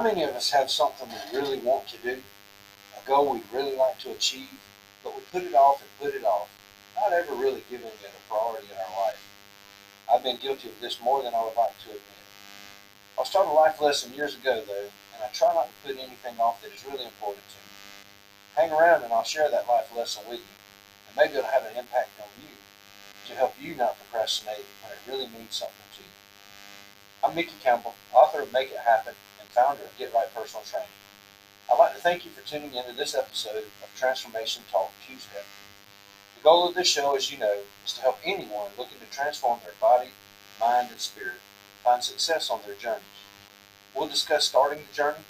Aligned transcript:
How 0.00 0.06
many 0.08 0.22
of 0.22 0.30
us 0.30 0.50
have 0.52 0.70
something 0.70 1.06
we 1.10 1.38
really 1.38 1.58
want 1.58 1.86
to 1.88 1.98
do, 1.98 2.22
a 2.96 3.06
goal 3.06 3.34
we'd 3.34 3.42
really 3.52 3.76
like 3.76 3.98
to 3.98 4.10
achieve, 4.12 4.48
but 5.04 5.14
we 5.14 5.20
put 5.30 5.42
it 5.42 5.54
off 5.54 5.82
and 5.82 5.90
put 6.00 6.18
it 6.18 6.24
off, 6.24 6.48
not 6.96 7.12
ever 7.12 7.34
really 7.34 7.62
giving 7.68 7.88
it 7.88 8.08
a 8.08 8.32
priority 8.32 8.68
in 8.72 8.78
our 8.78 9.04
life? 9.04 9.20
I've 10.10 10.22
been 10.22 10.38
guilty 10.38 10.70
of 10.70 10.80
this 10.80 11.02
more 11.04 11.22
than 11.22 11.34
I 11.34 11.44
would 11.44 11.54
like 11.54 11.76
to 11.80 11.88
admit. 11.90 12.24
I 13.20 13.24
started 13.24 13.50
a 13.50 13.52
life 13.52 13.78
lesson 13.78 14.14
years 14.14 14.34
ago, 14.34 14.62
though, 14.66 14.88
and 14.88 15.22
I 15.22 15.28
try 15.34 15.52
not 15.52 15.68
to 15.68 15.86
put 15.86 16.02
anything 16.02 16.40
off 16.40 16.62
that 16.62 16.72
is 16.72 16.82
really 16.86 17.04
important 17.04 17.44
to 17.44 17.60
me. 17.60 17.68
Hang 18.56 18.72
around 18.72 19.02
and 19.02 19.12
I'll 19.12 19.22
share 19.22 19.50
that 19.50 19.68
life 19.68 19.94
lesson 19.94 20.22
with 20.30 20.40
you, 20.40 20.56
and 21.08 21.16
maybe 21.18 21.36
it'll 21.36 21.50
have 21.50 21.66
an 21.66 21.76
impact 21.76 22.08
on 22.22 22.28
you 22.40 22.56
to 23.28 23.34
help 23.34 23.52
you 23.60 23.74
not 23.74 23.98
procrastinate 23.98 24.64
when 24.80 24.96
it 24.96 25.04
really 25.06 25.28
means 25.36 25.56
something 25.56 25.76
to 25.92 26.00
you. 26.00 26.16
I'm 27.22 27.34
Mickey 27.34 27.60
Campbell, 27.62 27.94
author 28.14 28.40
of 28.40 28.50
Make 28.50 28.70
It 28.70 28.78
Happen 28.78 29.12
founder 29.60 29.82
of 29.82 29.98
Get 29.98 30.14
Right 30.14 30.32
Personal 30.34 30.64
Training. 30.64 30.88
I'd 31.70 31.78
like 31.78 31.94
to 31.94 32.00
thank 32.00 32.24
you 32.24 32.30
for 32.30 32.40
tuning 32.48 32.72
into 32.72 32.94
this 32.96 33.14
episode 33.14 33.64
of 33.82 33.88
Transformation 33.94 34.62
Talk 34.72 34.90
Tuesday. 35.06 35.44
The 36.36 36.42
goal 36.42 36.66
of 36.66 36.74
this 36.74 36.88
show, 36.88 37.14
as 37.14 37.30
you 37.30 37.36
know, 37.36 37.58
is 37.84 37.92
to 37.92 38.00
help 38.00 38.18
anyone 38.24 38.70
looking 38.78 38.98
to 39.00 39.14
transform 39.14 39.60
their 39.62 39.74
body, 39.78 40.08
mind, 40.58 40.88
and 40.90 40.98
spirit 40.98 41.44
find 41.84 42.02
success 42.02 42.48
on 42.48 42.60
their 42.64 42.74
journeys. 42.74 43.20
We'll 43.94 44.08
discuss 44.08 44.46
starting 44.46 44.80
the 44.88 44.96
journey, 44.96 45.24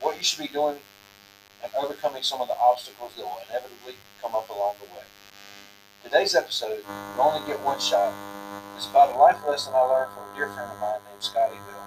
what 0.00 0.16
you 0.16 0.24
should 0.24 0.42
be 0.42 0.52
doing, 0.52 0.78
and 1.62 1.70
overcoming 1.78 2.24
some 2.24 2.40
of 2.40 2.48
the 2.48 2.58
obstacles 2.58 3.12
that 3.14 3.22
will 3.22 3.38
inevitably 3.48 3.94
come 4.20 4.34
up 4.34 4.50
along 4.50 4.74
the 4.80 4.86
way. 4.86 5.06
Today's 6.02 6.34
episode, 6.34 6.82
You 6.88 7.22
Only 7.22 7.46
Get 7.46 7.60
One 7.60 7.78
Shot, 7.78 8.12
is 8.76 8.86
about 8.86 9.14
a 9.14 9.18
life 9.18 9.38
lesson 9.46 9.72
I 9.72 9.82
learned 9.82 10.12
from 10.14 10.32
a 10.32 10.36
dear 10.36 10.48
friend 10.48 10.72
of 10.72 10.80
mine 10.80 10.98
named 11.08 11.22
Scottie 11.22 11.54
Bell. 11.70 11.77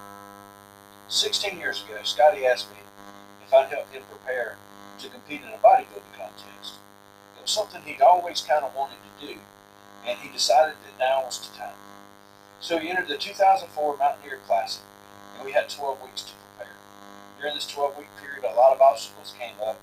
16 1.11 1.59
years 1.59 1.83
ago, 1.83 1.99
Scottie 2.03 2.45
asked 2.45 2.71
me 2.71 2.77
if 3.45 3.53
I'd 3.53 3.67
help 3.67 3.91
him 3.91 4.01
prepare 4.09 4.55
to 4.97 5.09
compete 5.09 5.41
in 5.41 5.49
a 5.49 5.57
bodybuilding 5.57 6.15
contest. 6.15 6.79
It 7.35 7.41
was 7.41 7.51
something 7.51 7.81
he'd 7.83 8.01
always 8.01 8.39
kind 8.39 8.63
of 8.63 8.73
wanted 8.73 8.95
to 9.03 9.27
do, 9.27 9.39
and 10.07 10.17
he 10.19 10.29
decided 10.29 10.75
that 10.85 10.97
now 10.97 11.25
was 11.25 11.45
the 11.45 11.57
time. 11.57 11.75
So 12.61 12.77
he 12.77 12.89
entered 12.89 13.09
the 13.09 13.17
2004 13.17 13.97
Mountaineer 13.97 14.39
Classic, 14.47 14.83
and 15.35 15.45
we 15.45 15.51
had 15.51 15.67
12 15.67 16.01
weeks 16.01 16.21
to 16.21 16.31
prepare. 16.55 16.75
During 17.37 17.55
this 17.55 17.67
12 17.67 17.97
week 17.97 18.07
period, 18.21 18.45
a 18.45 18.55
lot 18.55 18.73
of 18.73 18.79
obstacles 18.79 19.35
came 19.37 19.55
up 19.61 19.81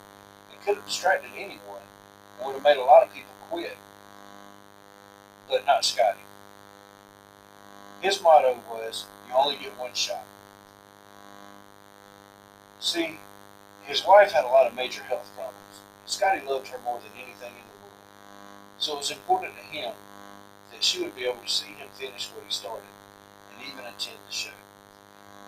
and 0.50 0.58
could 0.64 0.76
have 0.76 0.86
distracted 0.86 1.30
anyone 1.36 1.84
and 2.38 2.46
would 2.46 2.54
have 2.54 2.64
made 2.64 2.78
a 2.78 2.84
lot 2.84 3.02
of 3.02 3.12
people 3.12 3.32
quit, 3.50 3.76
but 5.46 5.66
not 5.66 5.84
Scottie. 5.84 6.24
His 8.00 8.22
motto 8.22 8.60
was, 8.70 9.04
You 9.28 9.34
only 9.34 9.56
get 9.56 9.78
one 9.78 9.92
shot. 9.92 10.24
See, 12.80 13.18
his 13.86 14.06
wife 14.06 14.30
had 14.30 14.44
a 14.44 14.48
lot 14.48 14.66
of 14.66 14.74
major 14.74 15.02
health 15.02 15.28
problems. 15.34 15.82
Scottie 16.06 16.46
loved 16.46 16.68
her 16.68 16.78
more 16.84 17.00
than 17.00 17.10
anything 17.16 17.50
in 17.50 17.66
the 17.66 17.78
world. 17.82 18.06
So 18.78 18.94
it 18.94 18.98
was 18.98 19.10
important 19.10 19.56
to 19.56 19.62
him 19.62 19.92
that 20.70 20.84
she 20.84 21.02
would 21.02 21.16
be 21.16 21.24
able 21.24 21.42
to 21.42 21.50
see 21.50 21.74
him 21.74 21.88
finish 21.94 22.30
what 22.30 22.44
he 22.46 22.52
started 22.52 22.86
and 23.52 23.66
even 23.66 23.80
attend 23.84 24.18
the 24.26 24.32
show. 24.32 24.54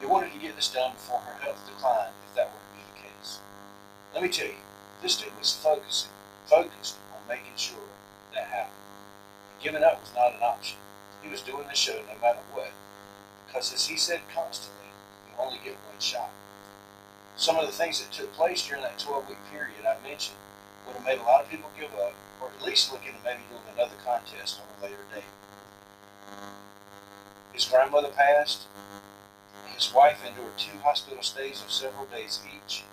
He 0.01 0.07
wanted 0.07 0.33
to 0.33 0.39
get 0.39 0.57
this 0.57 0.73
done 0.73 0.93
before 0.93 1.21
her 1.21 1.41
health 1.45 1.65
declined, 1.67 2.15
if 2.29 2.35
that 2.35 2.51
were 2.51 2.59
to 2.59 2.75
be 2.75 2.83
the 2.83 3.09
case. 3.09 3.39
Let 4.13 4.23
me 4.23 4.29
tell 4.29 4.49
you, 4.49 4.65
this 5.01 5.17
dude 5.21 5.39
was 5.39 5.55
focusing, 5.55 6.11
focused 6.47 6.97
on 7.15 7.21
making 7.29 7.55
sure 7.57 7.95
that 8.35 8.49
happened. 8.49 8.75
Giving 9.63 9.85
up 9.85 10.01
was 10.01 10.13
not 10.17 10.35
an 10.35 10.43
option. 10.43 10.79
He 11.23 11.31
was 11.31 11.43
doing 11.43 11.69
the 11.69 11.75
show 11.75 12.01
no 12.09 12.21
matter 12.21 12.41
what, 12.53 12.73
because 13.47 13.73
as 13.73 13.87
he 13.87 13.97
said 13.97 14.21
constantly, 14.35 14.89
you 15.29 15.35
only 15.39 15.61
get 15.63 15.77
one 15.87 16.01
shot. 16.01 16.31
Some 17.41 17.57
of 17.57 17.65
the 17.65 17.73
things 17.73 18.05
that 18.05 18.13
took 18.13 18.35
place 18.35 18.69
during 18.69 18.83
that 18.83 18.99
12-week 18.99 19.39
period 19.51 19.81
I 19.89 19.97
mentioned 20.07 20.37
would 20.87 20.95
have 20.95 21.07
made 21.07 21.19
a 21.19 21.23
lot 21.23 21.41
of 21.41 21.49
people 21.49 21.71
give 21.73 21.89
up, 21.95 22.13
or 22.39 22.51
at 22.53 22.67
least 22.67 22.93
look 22.93 23.01
into 23.01 23.17
maybe 23.25 23.41
doing 23.49 23.65
another 23.73 23.97
contest 24.05 24.61
on 24.61 24.69
a 24.69 24.85
later 24.85 25.01
date. 25.15 25.25
His 27.55 27.65
grandmother 27.65 28.11
passed. 28.11 28.67
His 29.73 29.91
wife 29.95 30.21
endured 30.21 30.59
two 30.59 30.77
hospital 30.85 31.23
stays 31.23 31.63
of 31.65 31.73
several 31.73 32.05
days 32.05 32.45
each. 32.45 32.85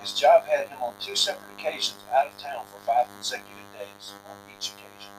His 0.00 0.14
job 0.14 0.46
had 0.46 0.68
him 0.68 0.80
on 0.80 0.94
two 0.98 1.14
separate 1.14 1.52
occasions 1.52 2.00
out 2.10 2.28
of 2.28 2.38
town 2.38 2.64
for 2.72 2.80
five 2.86 3.06
consecutive 3.12 3.68
days 3.76 4.14
on 4.24 4.36
each 4.48 4.72
occasion. 4.72 5.12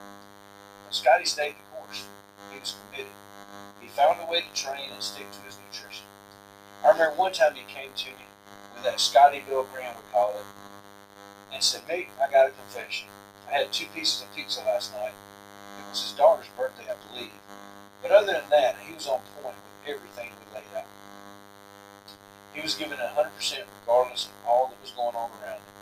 But 0.88 0.96
Scottie 0.96 1.26
stayed 1.26 1.54
the 1.54 1.78
course. 1.78 2.08
He 2.52 2.60
was 2.60 2.74
committed. 2.90 3.14
He 3.80 3.90
found 3.90 4.18
a 4.22 4.26
way 4.26 4.42
to 4.42 4.60
train 4.60 4.90
and 4.92 5.04
stick 5.04 5.30
to 5.30 5.42
his 5.46 5.60
nutrition. 5.70 6.08
I 6.84 6.90
remember 6.90 7.16
one 7.16 7.32
time 7.32 7.54
he 7.54 7.62
came 7.72 7.94
to 7.94 8.10
me 8.10 8.26
that 8.86 9.00
Scottie 9.00 9.42
Bill 9.50 9.66
Graham, 9.74 9.96
we 9.98 10.12
call 10.12 10.30
it, 10.30 10.46
and 11.52 11.62
said, 11.62 11.82
Mate, 11.88 12.08
I 12.22 12.32
got 12.32 12.48
a 12.48 12.52
confession. 12.52 13.08
I 13.50 13.58
had 13.58 13.74
two 13.74 13.88
pieces 13.96 14.22
of 14.22 14.34
pizza 14.36 14.62
last 14.62 14.94
night. 14.94 15.14
It 15.80 15.90
was 15.90 16.04
his 16.04 16.12
daughter's 16.12 16.48
birthday, 16.56 16.86
I 16.86 16.96
believe. 17.10 17.34
But 18.04 18.12
other 18.12 18.34
than 18.34 18.50
that, 18.52 18.76
he 18.86 18.94
was 18.94 19.08
on 19.08 19.22
point 19.42 19.56
with 19.58 19.96
everything 19.96 20.30
we 20.30 20.56
laid 20.56 20.70
out. 20.78 20.86
He 22.54 22.62
was 22.62 22.76
giving 22.76 23.00
100% 23.00 23.64
regardless 23.82 24.26
of 24.26 24.32
all 24.48 24.68
that 24.68 24.82
was 24.82 24.92
going 24.92 25.16
on 25.16 25.32
around 25.42 25.58
him. 25.58 25.76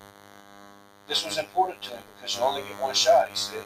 This 1.09 1.25
was 1.25 1.37
important 1.37 1.81
to 1.83 1.89
him 1.91 2.03
because 2.15 2.37
you 2.37 2.41
only 2.41 2.61
get 2.61 2.81
one 2.81 2.95
shot, 2.95 3.27
he 3.29 3.35
said. 3.35 3.65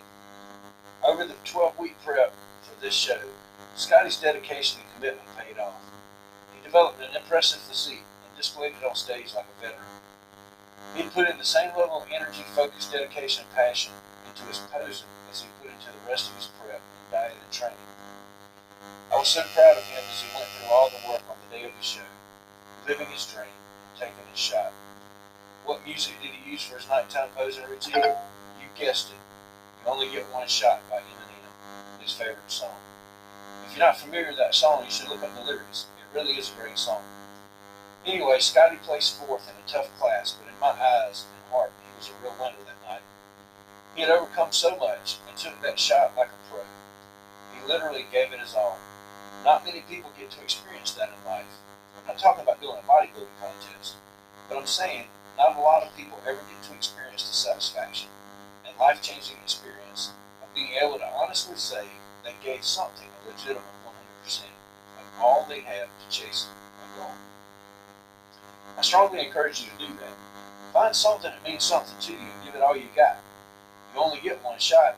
Over 1.07 1.25
the 1.25 1.35
12 1.45 1.77
week 1.77 1.95
prep 2.03 2.33
for 2.63 2.81
this 2.81 2.95
show, 2.95 3.21
Scottie's 3.75 4.17
dedication 4.17 4.81
and 4.81 4.95
commitment 4.95 5.29
paid 5.37 5.59
off. 5.59 5.79
He 6.55 6.63
developed 6.63 6.99
an 7.01 7.15
impressive 7.15 7.61
physique 7.61 8.01
displayed 8.37 8.73
it 8.79 8.85
on 8.87 8.95
stage 8.95 9.33
like 9.35 9.45
a 9.49 9.61
veteran. 9.61 9.89
He 10.95 11.03
put 11.09 11.29
in 11.29 11.37
the 11.37 11.45
same 11.45 11.75
level 11.75 12.01
of 12.01 12.07
energy, 12.13 12.45
focus, 12.55 12.89
dedication, 12.89 13.43
and 13.43 13.55
passion 13.55 13.91
into 14.29 14.45
his 14.45 14.61
posing 14.71 15.09
as 15.29 15.41
he 15.41 15.47
put 15.59 15.73
into 15.73 15.87
the 15.89 16.09
rest 16.09 16.29
of 16.29 16.37
his 16.37 16.49
prep 16.61 16.79
and 16.79 17.11
diet 17.11 17.33
and 17.33 17.51
training. 17.51 17.77
I 19.11 19.17
was 19.17 19.27
so 19.27 19.41
proud 19.53 19.77
of 19.77 19.83
him 19.83 20.03
as 20.05 20.21
he 20.21 20.29
went 20.37 20.47
through 20.47 20.69
all 20.69 20.89
the 20.89 21.09
work 21.09 21.23
on 21.29 21.35
the 21.49 21.57
day 21.57 21.65
of 21.65 21.71
the 21.75 21.83
show, 21.83 22.07
living 22.87 23.07
his 23.07 23.25
dream 23.25 23.51
taking 23.99 24.29
his 24.31 24.39
shot. 24.39 24.71
What 25.65 25.83
music 25.85 26.13
did 26.21 26.31
he 26.31 26.51
use 26.51 26.63
for 26.63 26.77
his 26.77 26.87
nighttime 26.87 27.29
posing 27.35 27.65
routine? 27.65 27.97
You 28.61 28.67
guessed 28.77 29.09
it. 29.09 29.19
You 29.83 29.91
only 29.91 30.09
get 30.11 30.31
one 30.31 30.47
shot 30.47 30.81
by 30.89 30.97
Eminem, 30.97 32.01
his 32.01 32.13
favorite 32.13 32.49
song. 32.49 32.77
If 33.65 33.75
you're 33.75 33.85
not 33.85 33.97
familiar 33.97 34.27
with 34.27 34.37
that 34.37 34.55
song, 34.55 34.83
you 34.85 34.91
should 34.91 35.09
look 35.09 35.23
up 35.23 35.35
the 35.35 35.43
lyrics. 35.43 35.87
It 35.99 36.17
really 36.17 36.37
is 36.37 36.51
a 36.51 36.61
great 36.61 36.77
song. 36.77 37.01
Anyway, 38.05 38.39
Scottie 38.39 38.77
placed 38.83 39.19
fourth 39.19 39.49
in 39.49 39.55
a 39.55 39.67
tough 39.67 39.89
class, 39.99 40.31
but 40.31 40.47
in 40.47 40.59
my 40.59 40.69
eyes 40.69 41.25
and 41.25 41.51
heart, 41.51 41.71
he 41.83 41.97
was 41.97 42.09
a 42.09 42.23
real 42.23 42.35
winner 42.39 42.63
that 42.65 42.89
night. 42.89 43.01
He 43.95 44.01
had 44.01 44.11
overcome 44.11 44.51
so 44.51 44.77
much 44.77 45.17
and 45.27 45.37
took 45.37 45.61
that 45.61 45.79
shot 45.79 46.13
like 46.15 46.29
a 46.29 46.39
pro. 46.49 46.61
He 47.53 47.67
literally 47.67 48.05
gave 48.11 48.31
it 48.31 48.39
his 48.39 48.55
all. 48.55 48.77
Not 49.43 49.65
many 49.65 49.81
people 49.89 50.11
get 50.17 50.31
to 50.31 50.41
experience 50.41 50.91
that 50.93 51.09
in 51.09 51.25
life. 51.25 51.45
I'm 51.97 52.07
not 52.07 52.19
talking 52.19 52.43
about 52.43 52.61
doing 52.61 52.77
a 52.77 52.87
bodybuilding 52.87 53.37
contest, 53.41 53.95
but 54.47 54.57
I'm 54.57 54.65
saying 54.65 55.05
not 55.37 55.57
a 55.57 55.59
lot 55.59 55.83
of 55.83 55.95
people 55.95 56.19
ever 56.27 56.39
get 56.49 56.63
to 56.69 56.73
experience 56.73 57.27
the 57.27 57.33
satisfaction 57.33 58.09
and 58.65 58.77
life-changing 58.79 59.37
experience 59.43 60.11
of 60.41 60.53
being 60.55 60.73
able 60.81 60.97
to 60.97 61.07
honestly 61.07 61.55
say 61.55 61.85
they 62.23 62.33
gave 62.43 62.63
something 62.63 63.07
a 63.07 63.29
legitimate 63.29 63.63
100% 64.25 64.41
of 64.99 65.21
all 65.21 65.45
they 65.47 65.61
have 65.61 65.87
to 65.87 66.09
chase 66.09 66.47
a 66.83 66.99
goal. 66.99 67.11
I 68.77 68.81
strongly 68.81 69.25
encourage 69.25 69.61
you 69.61 69.67
to 69.71 69.87
do 69.87 69.93
that. 69.99 70.13
Find 70.71 70.95
something 70.95 71.31
that 71.31 71.43
means 71.43 71.63
something 71.63 71.97
to 71.99 72.11
you 72.11 72.19
and 72.19 72.45
give 72.45 72.53
it 72.53 72.61
all 72.61 72.77
you 72.77 72.85
got. 72.95 73.17
You 73.93 73.99
only 73.99 74.19
get 74.19 74.43
one 74.43 74.59
shot. 74.59 74.95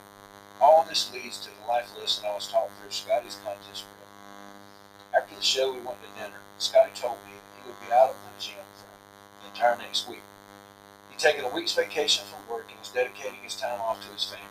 All 0.60 0.84
this 0.84 1.14
leads 1.14 1.38
to 1.46 1.50
the 1.50 1.68
life 1.68 1.88
lesson 1.98 2.26
I 2.28 2.36
was 2.36 2.52
taught 2.52 2.68
through 2.82 2.92
Scottie's 2.92 3.38
contest 3.46 3.86
prep. 3.88 5.24
After 5.24 5.36
the 5.36 5.42
show, 5.42 5.72
we 5.72 5.80
went 5.80 5.98
to 6.04 6.22
dinner. 6.22 6.36
Scottie 6.58 6.92
told 6.94 7.16
me 7.26 7.32
he 7.32 7.70
would 7.70 7.80
be 7.80 7.94
out 7.94 8.10
of 8.10 8.16
the 8.18 8.44
gym 8.44 8.60
for 8.76 8.88
the 9.44 9.56
entire 9.56 9.78
next 9.78 10.10
week. 10.10 10.24
He'd 11.10 11.20
taken 11.20 11.46
a 11.46 11.56
week's 11.56 11.74
vacation 11.74 12.26
from 12.26 12.54
work 12.54 12.66
and 12.70 12.78
was 12.80 12.90
dedicating 12.90 13.40
his 13.42 13.56
time 13.56 13.80
off 13.80 14.06
to 14.06 14.12
his 14.12 14.26
family. 14.26 14.46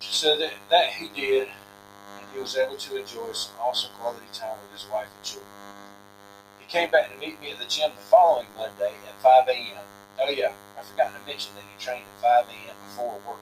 So 0.00 0.36
that, 0.36 0.52
that 0.68 0.90
he 0.90 1.08
did, 1.08 1.48
and 1.48 2.26
he 2.34 2.40
was 2.40 2.54
able 2.54 2.76
to 2.76 2.96
enjoy 2.96 3.32
some 3.32 3.56
awesome 3.58 3.92
quality 3.98 4.26
time 4.34 4.58
with 4.60 4.78
his 4.78 4.90
wife 4.90 5.08
and 5.16 5.24
children. 5.24 5.48
He 6.66 6.72
came 6.72 6.90
back 6.90 7.12
to 7.12 7.18
meet 7.22 7.40
me 7.40 7.52
at 7.52 7.62
the 7.62 7.70
gym 7.70 7.94
the 7.94 8.02
following 8.10 8.46
Monday 8.58 8.90
at 9.06 9.22
5 9.22 9.46
a.m. 9.46 9.86
Oh 10.18 10.30
yeah, 10.30 10.50
I 10.76 10.82
forgot 10.82 11.14
to 11.14 11.22
mention 11.22 11.54
that 11.54 11.62
he 11.62 11.78
trained 11.78 12.02
at 12.02 12.42
5 12.42 12.50
a.m. 12.50 12.74
before 12.90 13.14
work, 13.22 13.38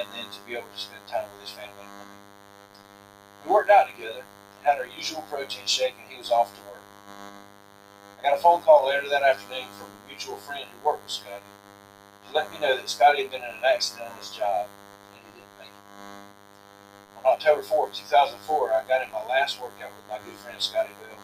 and 0.00 0.08
then 0.16 0.24
to 0.32 0.40
be 0.48 0.56
able 0.56 0.72
to 0.72 0.80
spend 0.80 1.04
time 1.06 1.28
with 1.28 1.44
his 1.44 1.52
family. 1.52 1.84
We 3.44 3.52
worked 3.52 3.68
out 3.68 3.94
together, 3.94 4.24
had 4.64 4.78
our 4.78 4.88
usual 4.96 5.20
protein 5.28 5.66
shake, 5.66 5.92
and 6.00 6.08
he 6.08 6.16
was 6.16 6.30
off 6.30 6.56
to 6.56 6.60
work. 6.72 6.80
I 8.18 8.22
got 8.22 8.38
a 8.38 8.40
phone 8.40 8.62
call 8.62 8.88
later 8.88 9.10
that 9.10 9.22
afternoon 9.22 9.68
from 9.76 9.92
a 9.92 10.08
mutual 10.08 10.38
friend 10.38 10.64
who 10.64 10.88
worked 10.88 11.04
with 11.04 11.12
Scottie 11.12 11.44
to 12.30 12.34
let 12.34 12.50
me 12.50 12.58
know 12.60 12.74
that 12.74 12.88
Scottie 12.88 13.20
had 13.20 13.30
been 13.30 13.44
in 13.44 13.60
an 13.60 13.66
accident 13.66 14.08
on 14.08 14.16
his 14.16 14.30
job 14.30 14.72
and 15.12 15.20
he 15.20 15.36
didn't 15.36 15.56
make 15.60 15.68
it. 15.68 17.28
On 17.28 17.36
October 17.36 17.60
4th, 17.60 18.00
2004, 18.08 18.72
I 18.72 18.88
got 18.88 19.04
in 19.04 19.12
my 19.12 19.20
last 19.28 19.60
workout 19.60 19.92
with 19.92 20.08
my 20.08 20.16
good 20.24 20.38
friend 20.40 20.56
Scottie 20.62 20.96
Bell. 20.96 21.20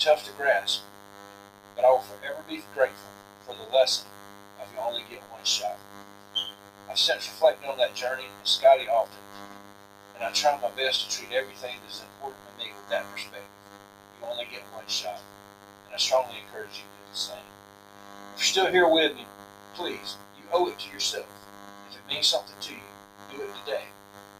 Tough 0.00 0.24
to 0.24 0.32
grasp, 0.32 0.82
but 1.76 1.84
I 1.84 1.90
will 1.90 2.00
forever 2.00 2.42
be 2.48 2.62
grateful 2.74 3.12
for 3.46 3.54
the 3.54 3.70
lesson 3.76 4.08
of 4.60 4.66
you 4.74 4.80
only 4.80 5.02
get 5.08 5.20
one 5.30 5.44
shot. 5.44 5.78
I've 6.90 6.98
since 6.98 7.28
reflected 7.28 7.68
on 7.68 7.78
that 7.78 7.94
journey 7.94 8.24
with 8.40 8.48
Scottie 8.48 8.88
often, 8.88 9.22
and 10.16 10.24
I 10.24 10.32
try 10.32 10.58
my 10.60 10.70
best 10.70 11.08
to 11.08 11.16
treat 11.16 11.32
everything 11.32 11.76
that 11.78 11.92
is 11.92 12.02
important 12.02 12.42
to 12.50 12.64
me 12.64 12.72
with 12.74 12.90
that 12.90 13.04
perspective. 13.12 13.46
You 14.18 14.26
only 14.26 14.46
get 14.50 14.62
one 14.74 14.88
shot, 14.88 15.20
and 15.86 15.94
I 15.94 15.98
strongly 15.98 16.38
encourage 16.48 16.82
you 16.82 16.82
to 16.82 16.98
do 16.98 17.12
the 17.12 17.16
same. 17.16 17.48
If 18.34 18.40
you're 18.40 18.44
still 18.44 18.72
here 18.72 18.88
with 18.88 19.14
me, 19.14 19.26
please, 19.74 20.16
you 20.36 20.42
owe 20.52 20.66
it 20.66 20.80
to 20.80 20.90
yourself. 20.90 21.30
If 21.90 21.98
it 21.98 22.12
means 22.12 22.26
something 22.26 22.58
to 22.60 22.72
you, 22.74 22.90
do 23.30 23.44
it 23.44 23.54
today 23.64 23.84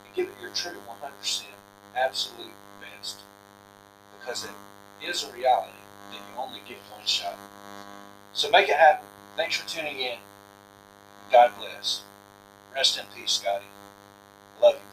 and 0.05 0.15
give 0.17 0.27
it 0.27 0.43
your 0.43 0.51
true 0.51 0.81
100% 0.91 1.45
absolute 1.95 2.59
best. 2.81 3.21
Because 4.19 4.45
it 4.45 4.51
is 5.05 5.25
a 5.25 5.33
reality 5.33 5.73
that 6.11 6.17
you 6.17 6.39
only 6.39 6.61
get 6.67 6.79
one 6.91 7.07
shot. 7.07 7.39
So 8.33 8.51
make 8.51 8.69
it 8.69 8.77
happen. 8.77 9.07
Thanks 9.37 9.57
for 9.57 9.69
tuning 9.69 9.99
in. 9.99 10.19
God 11.31 11.53
bless. 11.59 12.03
Rest 12.75 12.99
in 12.99 13.05
peace, 13.15 13.33
Scottie. 13.33 13.65
Love 14.63 14.75
you, 14.75 14.92